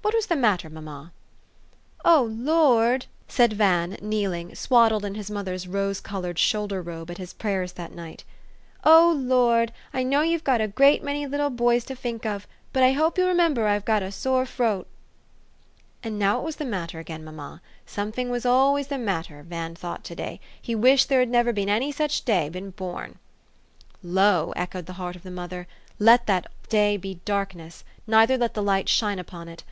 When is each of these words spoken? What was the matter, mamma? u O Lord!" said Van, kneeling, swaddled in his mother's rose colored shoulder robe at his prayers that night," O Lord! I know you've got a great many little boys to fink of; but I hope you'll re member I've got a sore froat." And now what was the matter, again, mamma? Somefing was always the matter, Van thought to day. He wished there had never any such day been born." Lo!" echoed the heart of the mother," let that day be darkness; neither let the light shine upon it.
What 0.00 0.14
was 0.14 0.26
the 0.26 0.36
matter, 0.36 0.70
mamma? 0.70 1.12
u 2.02 2.10
O 2.10 2.22
Lord!" 2.22 3.06
said 3.36 3.52
Van, 3.54 3.98
kneeling, 4.00 4.54
swaddled 4.54 5.04
in 5.04 5.16
his 5.16 5.30
mother's 5.30 5.66
rose 5.68 6.00
colored 6.00 6.38
shoulder 6.38 6.80
robe 6.80 7.10
at 7.10 7.18
his 7.18 7.34
prayers 7.34 7.72
that 7.72 7.92
night," 7.92 8.24
O 8.84 9.10
Lord! 9.14 9.70
I 9.92 10.02
know 10.02 10.22
you've 10.22 10.44
got 10.44 10.62
a 10.62 10.66
great 10.68 11.02
many 11.04 11.26
little 11.26 11.50
boys 11.50 11.84
to 11.86 11.94
fink 11.96 12.24
of; 12.24 12.46
but 12.72 12.82
I 12.82 12.92
hope 12.92 13.18
you'll 13.18 13.28
re 13.28 13.34
member 13.34 13.66
I've 13.66 13.84
got 13.84 14.02
a 14.04 14.10
sore 14.10 14.46
froat." 14.46 14.86
And 16.02 16.18
now 16.18 16.36
what 16.36 16.44
was 16.46 16.56
the 16.56 16.64
matter, 16.64 16.98
again, 17.00 17.22
mamma? 17.24 17.60
Somefing 17.86 18.30
was 18.30 18.46
always 18.46 18.86
the 18.86 18.98
matter, 18.98 19.42
Van 19.42 19.74
thought 19.74 20.04
to 20.04 20.14
day. 20.16 20.40
He 20.62 20.74
wished 20.74 21.10
there 21.10 21.20
had 21.20 21.28
never 21.28 21.50
any 21.54 21.92
such 21.92 22.24
day 22.24 22.48
been 22.48 22.70
born." 22.70 23.18
Lo!" 24.02 24.52
echoed 24.56 24.86
the 24.86 24.94
heart 24.94 25.16
of 25.16 25.22
the 25.22 25.30
mother," 25.30 25.66
let 25.98 26.26
that 26.26 26.46
day 26.70 26.96
be 26.96 27.20
darkness; 27.26 27.84
neither 28.06 28.38
let 28.38 28.54
the 28.54 28.62
light 28.62 28.88
shine 28.88 29.18
upon 29.18 29.48
it. 29.48 29.64